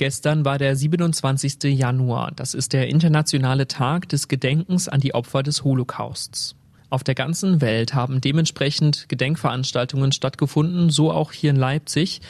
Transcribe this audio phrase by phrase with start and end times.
[0.00, 1.62] Gestern war der 27.
[1.64, 2.32] Januar.
[2.34, 6.56] Das ist der internationale Tag des Gedenkens an die Opfer des Holocausts.
[6.88, 12.22] Auf der ganzen Welt haben dementsprechend Gedenkveranstaltungen stattgefunden, so auch hier in Leipzig.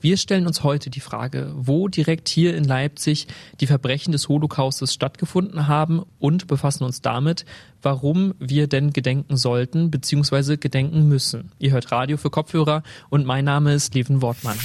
[0.00, 3.26] Wir stellen uns heute die Frage, wo direkt hier in Leipzig
[3.60, 7.44] die Verbrechen des Holocaustes stattgefunden haben und befassen uns damit,
[7.82, 10.56] warum wir denn gedenken sollten bzw.
[10.56, 11.52] gedenken müssen.
[11.58, 14.56] Ihr hört Radio für Kopfhörer und mein Name ist Leven Wortmann.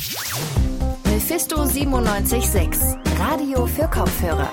[1.33, 4.51] Mephisto 976, Radio für Kopfhörer.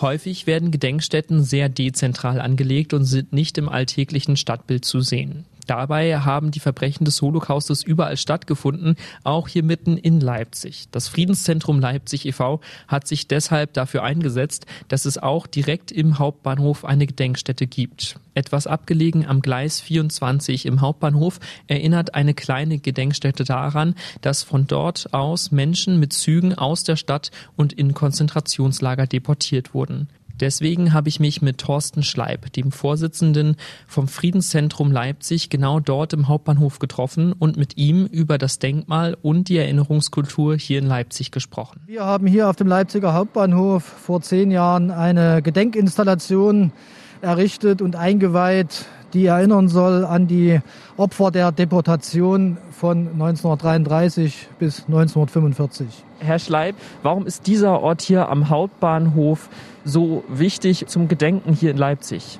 [0.00, 5.44] Häufig werden Gedenkstätten sehr dezentral angelegt und sind nicht im alltäglichen Stadtbild zu sehen.
[5.70, 10.86] Dabei haben die Verbrechen des Holocaustes überall stattgefunden, auch hier mitten in Leipzig.
[10.90, 12.60] Das Friedenszentrum Leipzig e.V.
[12.88, 18.18] hat sich deshalb dafür eingesetzt, dass es auch direkt im Hauptbahnhof eine Gedenkstätte gibt.
[18.34, 21.38] Etwas abgelegen am Gleis 24 im Hauptbahnhof
[21.68, 27.30] erinnert eine kleine Gedenkstätte daran, dass von dort aus Menschen mit Zügen aus der Stadt
[27.54, 30.08] und in Konzentrationslager deportiert wurden.
[30.40, 36.28] Deswegen habe ich mich mit Thorsten Schleib, dem Vorsitzenden vom Friedenszentrum Leipzig, genau dort im
[36.28, 41.80] Hauptbahnhof getroffen und mit ihm über das Denkmal und die Erinnerungskultur hier in Leipzig gesprochen.
[41.86, 46.72] Wir haben hier auf dem Leipziger Hauptbahnhof vor zehn Jahren eine Gedenkinstallation
[47.20, 50.60] errichtet und eingeweiht, die erinnern soll an die
[50.96, 55.86] Opfer der Deportation von 1933 bis 1945.
[56.20, 59.48] Herr Schleib, warum ist dieser Ort hier am Hauptbahnhof
[59.84, 62.38] so wichtig zum Gedenken hier in Leipzig?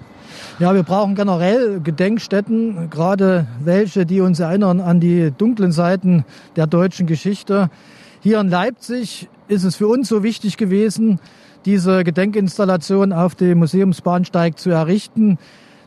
[0.58, 6.24] Ja, wir brauchen generell Gedenkstätten, gerade welche, die uns erinnern an die dunklen Seiten
[6.56, 7.70] der deutschen Geschichte.
[8.20, 11.18] Hier in Leipzig ist es für uns so wichtig gewesen,
[11.64, 15.38] diese Gedenkinstallation auf dem Museumsbahnsteig zu errichten,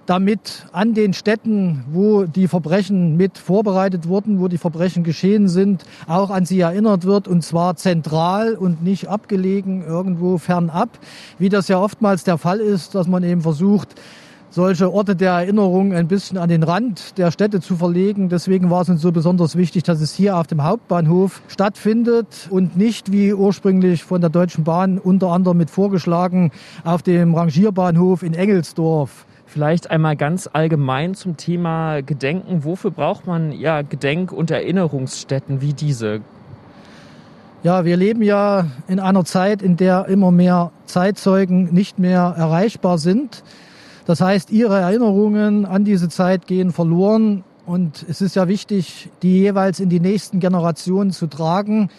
[0.06, 5.84] damit an den Städten, wo die Verbrechen mit vorbereitet wurden, wo die Verbrechen geschehen sind,
[6.08, 10.90] auch an sie erinnert wird und zwar zentral und nicht abgelegen irgendwo fernab,
[11.40, 13.96] wie das ja oftmals der Fall ist, dass man eben versucht,
[14.54, 18.30] solche Orte der Erinnerung ein bisschen an den Rand der Städte zu verlegen.
[18.30, 22.78] Deswegen war es uns so besonders wichtig, dass es hier auf dem Hauptbahnhof stattfindet und
[22.78, 26.52] nicht wie ursprünglich von der Deutschen Bahn unter anderem mit vorgeschlagen
[26.84, 29.26] auf dem Rangierbahnhof in Engelsdorf.
[29.54, 32.64] Vielleicht einmal ganz allgemein zum Thema Gedenken.
[32.64, 36.22] Wofür braucht man ja Gedenk- und Erinnerungsstätten wie diese?
[37.62, 42.98] Ja, wir leben ja in einer Zeit, in der immer mehr Zeitzeugen nicht mehr erreichbar
[42.98, 43.44] sind.
[44.08, 49.38] Das heißt, ihre Erinnerungen an diese Zeit gehen verloren und es ist ja wichtig, die
[49.38, 51.92] jeweils in die nächsten Generationen zu tragen,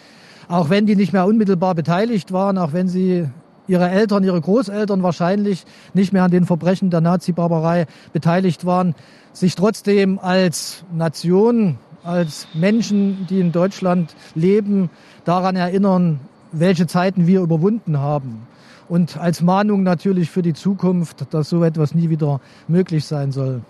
[0.49, 3.29] auch wenn die nicht mehr unmittelbar beteiligt waren, auch wenn sie
[3.67, 8.95] ihre Eltern, ihre Großeltern wahrscheinlich nicht mehr an den Verbrechen der Nazi-Barbarei beteiligt waren,
[9.33, 14.89] sich trotzdem als Nation, als Menschen, die in Deutschland leben,
[15.25, 16.19] daran erinnern,
[16.51, 18.47] welche Zeiten wir überwunden haben
[18.87, 23.61] und als Mahnung natürlich für die Zukunft, dass so etwas nie wieder möglich sein soll.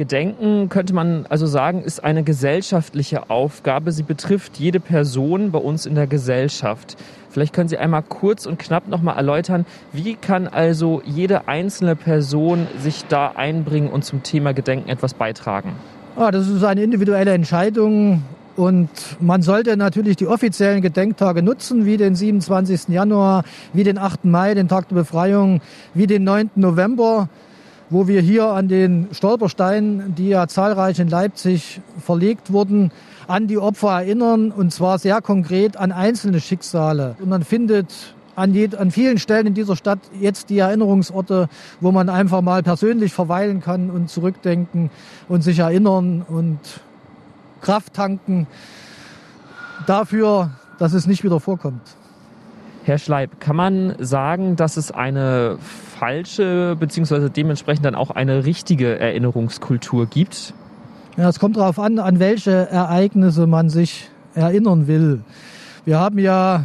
[0.00, 3.92] Gedenken könnte man also sagen, ist eine gesellschaftliche Aufgabe.
[3.92, 6.96] Sie betrifft jede Person bei uns in der Gesellschaft.
[7.28, 12.66] Vielleicht können Sie einmal kurz und knapp nochmal erläutern, wie kann also jede einzelne Person
[12.78, 15.74] sich da einbringen und zum Thema Gedenken etwas beitragen?
[16.16, 18.22] Ah, das ist eine individuelle Entscheidung
[18.56, 18.88] und
[19.20, 22.88] man sollte natürlich die offiziellen Gedenktage nutzen, wie den 27.
[22.88, 23.44] Januar,
[23.74, 24.24] wie den 8.
[24.24, 25.60] Mai, den Tag der Befreiung,
[25.92, 26.52] wie den 9.
[26.54, 27.28] November,
[27.90, 32.92] wo wir hier an den Stolpersteinen, die ja zahlreich in Leipzig verlegt wurden,
[33.26, 37.16] an die Opfer erinnern und zwar sehr konkret an einzelne Schicksale.
[37.20, 41.48] Und man findet an, je, an vielen Stellen in dieser Stadt jetzt die Erinnerungsorte,
[41.80, 44.90] wo man einfach mal persönlich verweilen kann und zurückdenken
[45.28, 46.58] und sich erinnern und
[47.60, 48.46] Kraft tanken
[49.86, 51.82] dafür, dass es nicht wieder vorkommt.
[52.84, 55.58] Herr Schleib, kann man sagen, dass es eine
[56.00, 57.28] falsche bzw.
[57.28, 60.54] dementsprechend dann auch eine richtige Erinnerungskultur gibt?
[61.18, 65.20] Ja, es kommt darauf an, an welche Ereignisse man sich erinnern will.
[65.84, 66.64] Wir haben ja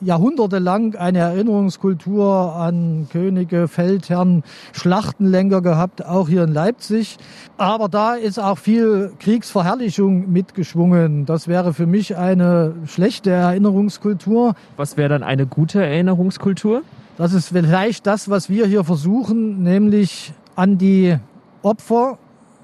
[0.00, 7.16] jahrhundertelang eine Erinnerungskultur an Könige, Feldherren, Schlachtenlenker gehabt, auch hier in Leipzig.
[7.56, 11.26] Aber da ist auch viel Kriegsverherrlichung mitgeschwungen.
[11.26, 14.54] Das wäre für mich eine schlechte Erinnerungskultur.
[14.76, 16.82] Was wäre dann eine gute Erinnerungskultur?
[17.16, 21.16] Das ist vielleicht das, was wir hier versuchen, nämlich an die
[21.62, 22.18] Opfer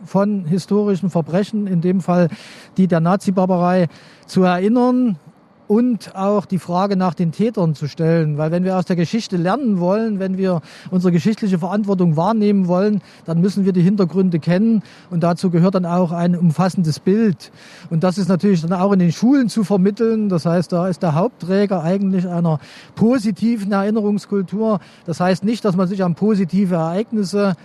[0.05, 2.29] von historischen Verbrechen, in dem Fall
[2.77, 3.89] die der Nazi-Barbarei,
[4.27, 5.17] zu erinnern
[5.73, 8.37] und auch die Frage nach den Tätern zu stellen.
[8.37, 10.61] Weil wenn wir aus der Geschichte lernen wollen, wenn wir
[10.91, 15.87] unsere geschichtliche Verantwortung wahrnehmen wollen, dann müssen wir die Hintergründe kennen und dazu gehört dann
[15.87, 17.51] auch ein umfassendes Bild.
[17.89, 20.29] Und das ist natürlich dann auch in den Schulen zu vermitteln.
[20.29, 22.61] Das heißt, da ist der Hauptträger eigentlich einer
[22.95, 24.79] positiven Erinnerungskultur.
[25.07, 27.57] Das heißt nicht, dass man sich an positive Ereignisse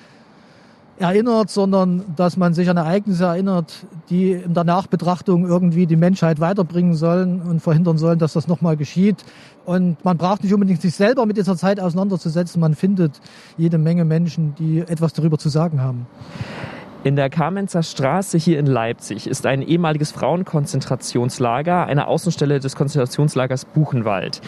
[1.00, 6.40] erinnert, sondern dass man sich an Ereignisse erinnert, die in der Nachbetrachtung irgendwie die Menschheit
[6.40, 9.24] weiterbringen sollen und verhindern sollen, dass das nochmal geschieht.
[9.66, 12.60] Und man braucht nicht unbedingt sich selber mit dieser Zeit auseinanderzusetzen.
[12.60, 13.20] Man findet
[13.58, 16.08] jede Menge Menschen, die etwas darüber zu sagen haben.
[17.04, 23.66] In der Kamenzer Straße hier in Leipzig ist ein ehemaliges Frauenkonzentrationslager, eine Außenstelle des Konzentrationslagers
[23.66, 24.42] Buchenwald.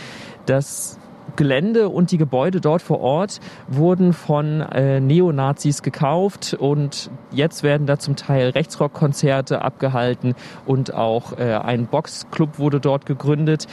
[0.46, 0.98] Das
[1.36, 7.88] Gelände und die Gebäude dort vor Ort wurden von äh, Neonazis gekauft und jetzt werden
[7.88, 10.36] da zum Teil Rechtsrockkonzerte abgehalten
[10.66, 13.68] und auch äh, ein Boxclub wurde dort gegründet.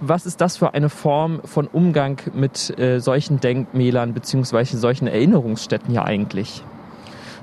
[0.00, 4.64] Was ist das für eine Form von Umgang mit äh, solchen Denkmälern bzw.
[4.76, 6.64] solchen Erinnerungsstätten hier eigentlich?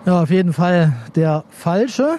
[0.08, 2.16] Ja, auf jeden Fall der falsche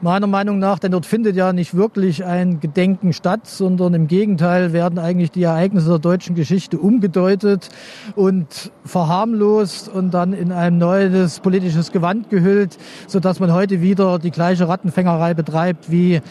[0.00, 4.72] meiner Meinung nach, denn dort findet ja nicht wirklich ein Gedenken statt, sondern im Gegenteil
[4.72, 7.68] werden eigentlich die Ereignisse der deutschen Geschichte umgedeutet
[8.16, 14.30] und verharmlost und dann in ein neues politisches Gewand gehüllt, sodass man heute wieder die
[14.30, 16.22] gleiche Rattenfängerei betreibt wie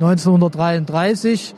[0.00, 1.54] 1933.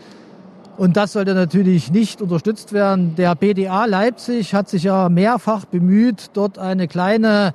[0.78, 3.14] Und das sollte natürlich nicht unterstützt werden.
[3.14, 7.54] Der BDA Leipzig hat sich ja mehrfach bemüht, dort eine kleine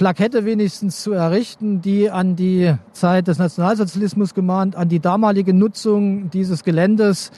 [0.00, 6.30] Plakette wenigstens zu errichten, die an die Zeit des Nationalsozialismus gemahnt, an die damalige Nutzung
[6.30, 7.30] dieses Geländes.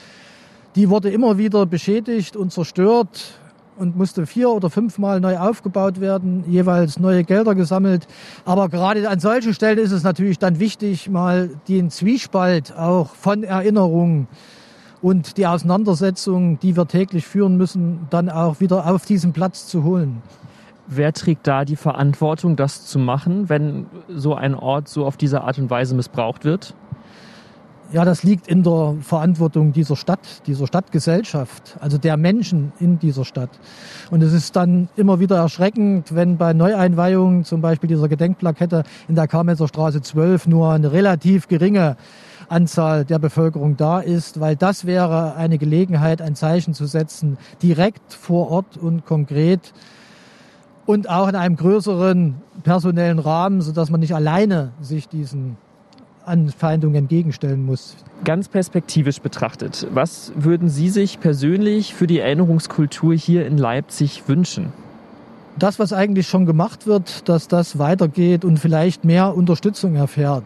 [0.77, 3.33] Die wurde immer wieder beschädigt und zerstört
[3.75, 8.07] und musste vier oder fünfmal neu aufgebaut werden, jeweils neue Gelder gesammelt.
[8.45, 13.43] Aber gerade an solchen Stellen ist es natürlich dann wichtig, mal den Zwiespalt auch von
[13.43, 14.29] Erinnerungen
[15.01, 19.83] und die Auseinandersetzung, die wir täglich führen müssen, dann auch wieder auf diesen Platz zu
[19.83, 20.21] holen.
[20.87, 25.41] Wer trägt da die Verantwortung, das zu machen, wenn so ein Ort so auf diese
[25.41, 26.75] Art und Weise missbraucht wird?
[27.93, 33.23] Ja, das liegt in der Verantwortung dieser Stadt, dieser Stadtgesellschaft, also der Menschen in dieser
[33.23, 33.51] Stadt.
[34.09, 39.13] Und es ist dann immer wieder erschreckend, wenn bei Neueinweihungen zum Beispiel dieser Gedenkplakette in
[39.13, 41.95] der Karmelser Straße 12 nur eine relativ geringe
[42.49, 48.13] Anzahl der Bevölkerung da ist, weil das wäre eine Gelegenheit, ein Zeichen zu setzen, direkt
[48.13, 49.71] vor Ort und konkret
[50.85, 55.57] und auch in einem größeren personellen Rahmen, sodass man nicht alleine sich diesen
[56.25, 57.95] Anfeindungen entgegenstellen muss.
[58.23, 64.71] Ganz perspektivisch betrachtet, was würden Sie sich persönlich für die Erinnerungskultur hier in Leipzig wünschen?
[65.59, 70.43] Das, was eigentlich schon gemacht wird, dass das weitergeht und vielleicht mehr Unterstützung erfährt.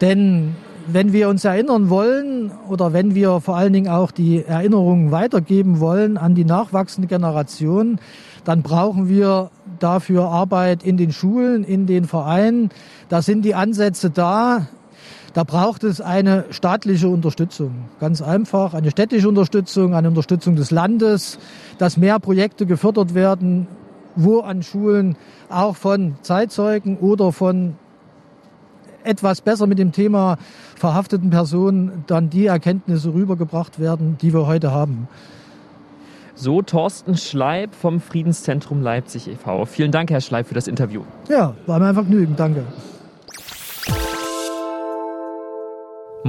[0.00, 0.54] Denn
[0.86, 5.80] wenn wir uns erinnern wollen oder wenn wir vor allen Dingen auch die Erinnerungen weitergeben
[5.80, 7.98] wollen an die nachwachsende Generation,
[8.44, 12.70] dann brauchen wir dafür Arbeit in den Schulen, in den Vereinen.
[13.08, 14.68] Da sind die Ansätze da.
[15.32, 17.84] Da braucht es eine staatliche Unterstützung.
[18.00, 21.38] Ganz einfach, eine städtische Unterstützung, eine Unterstützung des Landes,
[21.78, 23.68] dass mehr Projekte gefördert werden,
[24.16, 25.16] wo an Schulen
[25.48, 27.76] auch von Zeitzeugen oder von
[29.04, 30.38] etwas besser mit dem Thema
[30.76, 35.08] verhafteten Personen dann die Erkenntnisse rübergebracht werden, die wir heute haben.
[36.34, 39.66] So Thorsten Schleib vom Friedenszentrum Leipzig e.V.
[39.66, 41.02] Vielen Dank, Herr Schleib, für das Interview.
[41.28, 42.34] Ja, war mir ein Vergnügen.
[42.36, 42.64] Danke.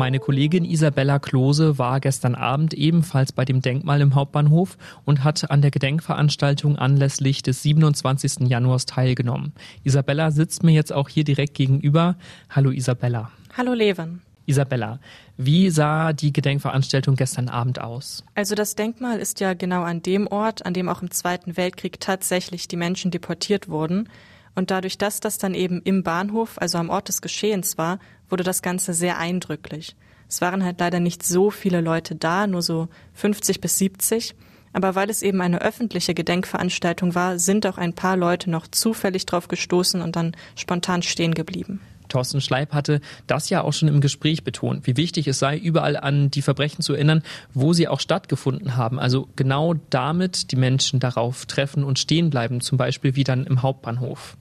[0.01, 5.51] Meine Kollegin Isabella Klose war gestern Abend ebenfalls bei dem Denkmal im Hauptbahnhof und hat
[5.51, 8.49] an der Gedenkveranstaltung anlässlich des 27.
[8.49, 9.53] Januars teilgenommen.
[9.83, 12.15] Isabella sitzt mir jetzt auch hier direkt gegenüber.
[12.49, 13.29] Hallo Isabella.
[13.55, 14.23] Hallo Leven.
[14.47, 14.99] Isabella,
[15.37, 18.23] wie sah die Gedenkveranstaltung gestern Abend aus?
[18.33, 21.99] Also das Denkmal ist ja genau an dem Ort, an dem auch im Zweiten Weltkrieg
[21.99, 24.09] tatsächlich die Menschen deportiert wurden.
[24.55, 28.43] Und dadurch, dass das dann eben im Bahnhof, also am Ort des Geschehens war, wurde
[28.43, 29.95] das Ganze sehr eindrücklich.
[30.27, 34.35] Es waren halt leider nicht so viele Leute da, nur so 50 bis 70.
[34.73, 39.25] Aber weil es eben eine öffentliche Gedenkveranstaltung war, sind auch ein paar Leute noch zufällig
[39.25, 41.81] drauf gestoßen und dann spontan stehen geblieben.
[42.07, 45.95] Thorsten Schleib hatte das ja auch schon im Gespräch betont, wie wichtig es sei, überall
[45.97, 48.99] an die Verbrechen zu erinnern, wo sie auch stattgefunden haben.
[48.99, 53.61] Also genau damit die Menschen darauf treffen und stehen bleiben, zum Beispiel wie dann im
[53.61, 54.37] Hauptbahnhof.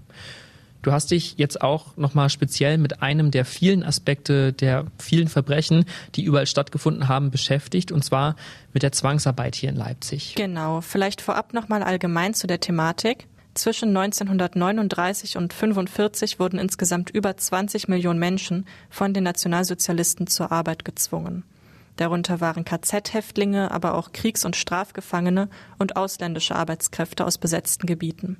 [0.82, 5.84] Du hast dich jetzt auch nochmal speziell mit einem der vielen Aspekte der vielen Verbrechen,
[6.14, 8.36] die überall stattgefunden haben, beschäftigt, und zwar
[8.72, 10.34] mit der Zwangsarbeit hier in Leipzig.
[10.36, 10.80] Genau.
[10.80, 13.26] Vielleicht vorab nochmal allgemein zu der Thematik.
[13.52, 20.84] Zwischen 1939 und 1945 wurden insgesamt über 20 Millionen Menschen von den Nationalsozialisten zur Arbeit
[20.84, 21.44] gezwungen.
[21.96, 28.38] Darunter waren KZ-Häftlinge, aber auch Kriegs- und Strafgefangene und ausländische Arbeitskräfte aus besetzten Gebieten.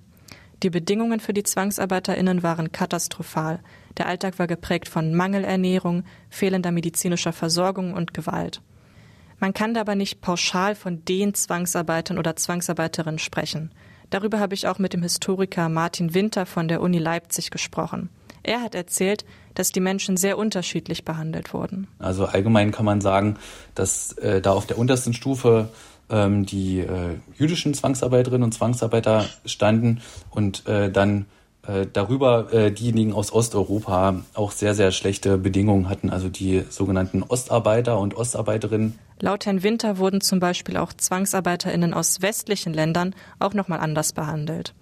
[0.62, 3.60] Die Bedingungen für die ZwangsarbeiterInnen waren katastrophal.
[3.96, 8.60] Der Alltag war geprägt von Mangelernährung, fehlender medizinischer Versorgung und Gewalt.
[9.38, 13.70] Man kann dabei nicht pauschal von den Zwangsarbeitern oder Zwangsarbeiterinnen sprechen.
[14.10, 18.10] Darüber habe ich auch mit dem Historiker Martin Winter von der Uni Leipzig gesprochen.
[18.42, 19.24] Er hat erzählt,
[19.54, 21.88] dass die Menschen sehr unterschiedlich behandelt wurden.
[21.98, 23.36] Also allgemein kann man sagen,
[23.74, 25.70] dass äh, da auf der untersten Stufe
[26.10, 30.00] ähm, die äh, jüdischen Zwangsarbeiterinnen und Zwangsarbeiter standen
[30.30, 31.26] und äh, dann
[31.66, 37.22] äh, darüber äh, diejenigen aus Osteuropa auch sehr, sehr schlechte Bedingungen hatten, also die sogenannten
[37.22, 38.98] Ostarbeiter und Ostarbeiterinnen.
[39.20, 44.74] Laut Herrn Winter wurden zum Beispiel auch ZwangsarbeiterInnen aus westlichen Ländern auch nochmal anders behandelt.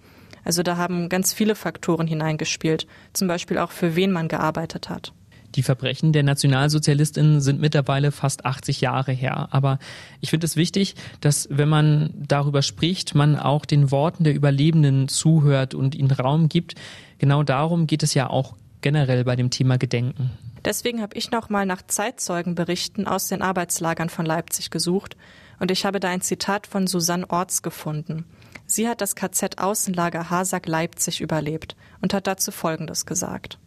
[0.45, 5.13] Also da haben ganz viele Faktoren hineingespielt, zum Beispiel auch für wen man gearbeitet hat.
[5.55, 9.49] Die Verbrechen der Nationalsozialistinnen sind mittlerweile fast 80 Jahre her.
[9.51, 9.79] Aber
[10.21, 15.07] ich finde es wichtig, dass wenn man darüber spricht, man auch den Worten der Überlebenden
[15.07, 16.75] zuhört und ihnen Raum gibt.
[17.17, 20.31] Genau darum geht es ja auch generell bei dem Thema Gedenken.
[20.65, 25.15] Deswegen habe ich nochmal nach Zeitzeugenberichten aus den Arbeitslagern von Leipzig gesucht
[25.59, 28.25] und ich habe da ein Zitat von Susanne Orts gefunden.
[28.65, 33.57] Sie hat das KZ Außenlager Hasack Leipzig überlebt und hat dazu Folgendes gesagt.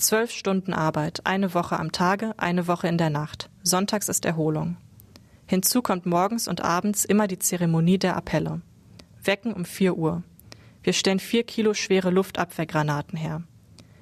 [0.00, 3.50] Zwölf Stunden Arbeit, eine Woche am Tage, eine Woche in der Nacht.
[3.62, 4.78] Sonntags ist Erholung.
[5.44, 8.62] Hinzu kommt morgens und abends immer die Zeremonie der Appelle.
[9.22, 10.22] Wecken um vier Uhr.
[10.82, 13.42] Wir stellen vier Kilo schwere Luftabwehrgranaten her.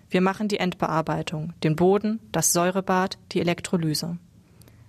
[0.08, 4.18] Wir machen die Endbearbeitung, den Boden, das Säurebad, die Elektrolyse.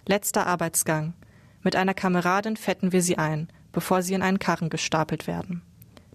[0.06, 1.16] Letzter Arbeitsgang.
[1.64, 5.64] Mit einer Kameradin fetten wir sie ein, bevor sie in einen Karren gestapelt werden.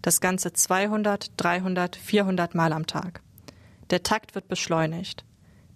[0.02, 3.23] Das Ganze 200, 300, 400 Mal am Tag.
[3.90, 5.24] Der Takt wird beschleunigt.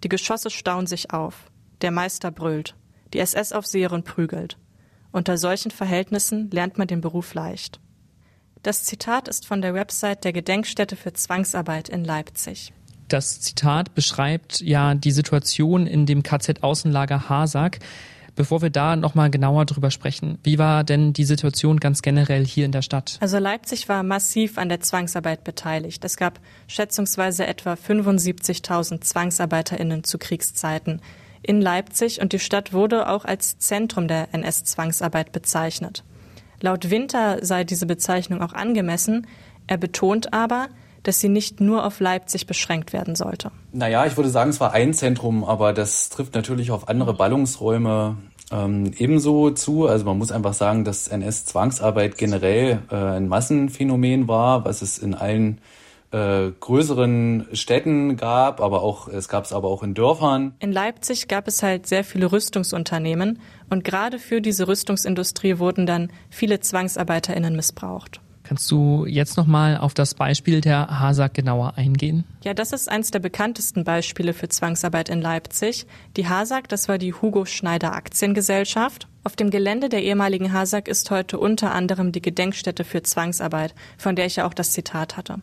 [0.03, 1.51] Die Geschosse stauen sich auf.
[1.81, 2.75] Der Meister brüllt.
[3.13, 4.57] Die SS-Aufseherin prügelt.
[5.11, 7.79] Unter solchen Verhältnissen lernt man den Beruf leicht.
[8.61, 12.73] Das Zitat ist von der Website der Gedenkstätte für Zwangsarbeit in Leipzig.
[13.07, 17.79] Das Zitat beschreibt ja die Situation in dem KZ-Außenlager Hasak.
[18.39, 22.63] Bevor wir da nochmal genauer drüber sprechen, wie war denn die Situation ganz generell hier
[22.63, 23.17] in der Stadt?
[23.19, 26.05] Also Leipzig war massiv an der Zwangsarbeit beteiligt.
[26.05, 31.01] Es gab schätzungsweise etwa 75.000 ZwangsarbeiterInnen zu Kriegszeiten
[31.41, 36.05] in Leipzig und die Stadt wurde auch als Zentrum der NS-Zwangsarbeit bezeichnet.
[36.61, 39.27] Laut Winter sei diese Bezeichnung auch angemessen.
[39.67, 40.69] Er betont aber,
[41.03, 43.51] dass sie nicht nur auf Leipzig beschränkt werden sollte.
[43.73, 48.15] Naja, ich würde sagen, es war ein Zentrum, aber das trifft natürlich auf andere Ballungsräume
[48.51, 49.87] ähm, ebenso zu.
[49.87, 55.13] Also man muss einfach sagen, dass NS-Zwangsarbeit generell äh, ein Massenphänomen war, was es in
[55.13, 55.59] allen
[56.11, 60.53] äh, größeren Städten gab, aber auch es gab es aber auch in Dörfern.
[60.59, 63.39] In Leipzig gab es halt sehr viele Rüstungsunternehmen
[63.69, 68.21] und gerade für diese Rüstungsindustrie wurden dann viele Zwangsarbeiterinnen missbraucht.
[68.49, 72.23] Kannst du jetzt nochmal auf das Beispiel der Hasag genauer eingehen?
[72.43, 75.85] Ja, das ist eines der bekanntesten Beispiele für Zwangsarbeit in Leipzig.
[76.17, 79.07] Die Hasag, das war die Hugo Schneider Aktiengesellschaft.
[79.23, 84.15] Auf dem Gelände der ehemaligen Hasag ist heute unter anderem die Gedenkstätte für Zwangsarbeit, von
[84.15, 85.35] der ich ja auch das Zitat hatte.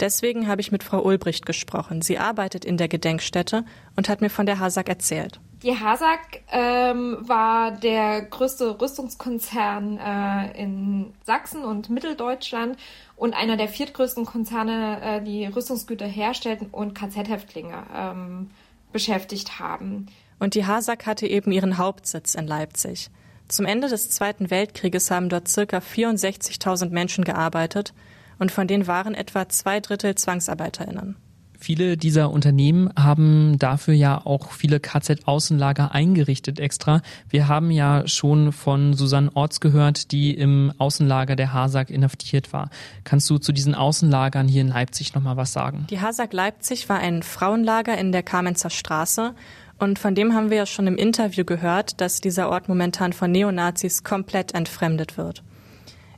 [0.00, 2.00] Deswegen habe ich mit Frau Ulbricht gesprochen.
[2.00, 3.64] Sie arbeitet in der Gedenkstätte
[3.96, 5.40] und hat mir von der Hasag erzählt.
[5.62, 12.78] Die Hasag ähm, war der größte Rüstungskonzern äh, in Sachsen und Mitteldeutschland
[13.16, 18.50] und einer der viertgrößten Konzerne, äh, die Rüstungsgüter herstellten und KZ-Häftlinge ähm,
[18.90, 20.06] beschäftigt haben.
[20.38, 23.10] Und die Hasag hatte eben ihren Hauptsitz in Leipzig.
[23.48, 27.92] Zum Ende des Zweiten Weltkrieges haben dort circa 64.000 Menschen gearbeitet
[28.40, 31.14] und von denen waren etwa zwei Drittel ZwangsarbeiterInnen.
[31.62, 37.02] Viele dieser Unternehmen haben dafür ja auch viele KZ-Außenlager eingerichtet extra.
[37.28, 42.70] Wir haben ja schon von Susanne Orts gehört, die im Außenlager der Hasag inhaftiert war.
[43.04, 45.86] Kannst du zu diesen Außenlagern hier in Leipzig nochmal was sagen?
[45.90, 49.34] Die Hasag Leipzig war ein Frauenlager in der Kamenzer Straße
[49.78, 53.30] und von dem haben wir ja schon im Interview gehört, dass dieser Ort momentan von
[53.30, 55.42] Neonazis komplett entfremdet wird.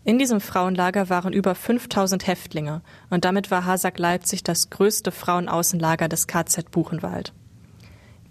[0.04, 6.08] In diesem Frauenlager waren über 5000 Häftlinge und damit war Hasak Leipzig das größte Frauenaußenlager
[6.08, 7.32] des KZ Buchenwald.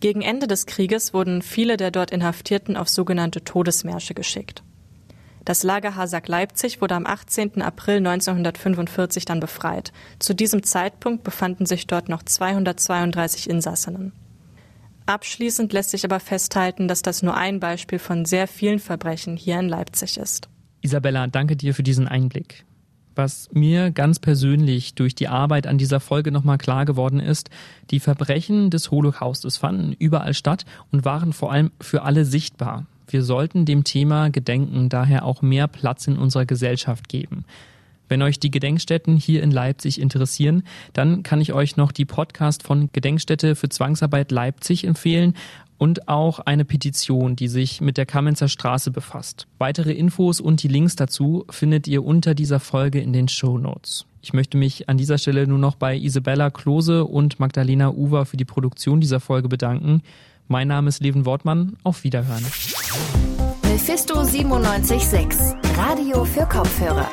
[0.01, 4.63] Gegen Ende des Krieges wurden viele der dort Inhaftierten auf sogenannte Todesmärsche geschickt.
[5.45, 7.61] Das Lager Hasak Leipzig wurde am 18.
[7.61, 9.93] April 1945 dann befreit.
[10.19, 14.11] Zu diesem Zeitpunkt befanden sich dort noch 232 Insassinnen.
[15.05, 19.59] Abschließend lässt sich aber festhalten, dass das nur ein Beispiel von sehr vielen Verbrechen hier
[19.59, 20.49] in Leipzig ist.
[20.81, 22.65] Isabella, danke dir für diesen Einblick.
[23.15, 27.50] Was mir ganz persönlich durch die Arbeit an dieser Folge nochmal klar geworden ist,
[27.89, 32.85] die Verbrechen des Holocaustes fanden überall statt und waren vor allem für alle sichtbar.
[33.07, 37.43] Wir sollten dem Thema Gedenken daher auch mehr Platz in unserer Gesellschaft geben.
[38.11, 42.61] Wenn euch die Gedenkstätten hier in Leipzig interessieren, dann kann ich euch noch die Podcast
[42.61, 45.33] von Gedenkstätte für Zwangsarbeit Leipzig empfehlen
[45.77, 49.47] und auch eine Petition, die sich mit der Kamenzer Straße befasst.
[49.59, 54.05] Weitere Infos und die Links dazu findet ihr unter dieser Folge in den Show Notes.
[54.21, 58.35] Ich möchte mich an dieser Stelle nur noch bei Isabella Klose und Magdalena Uwer für
[58.35, 60.01] die Produktion dieser Folge bedanken.
[60.49, 61.77] Mein Name ist Leven Wortmann.
[61.83, 62.43] Auf Wiederhören.
[63.63, 67.09] Mephisto 976, Radio für Kopfhörer.